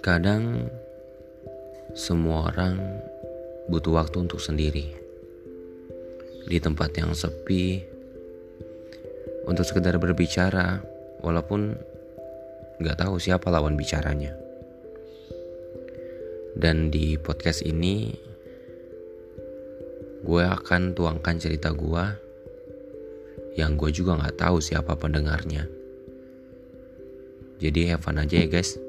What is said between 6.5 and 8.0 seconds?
tempat yang sepi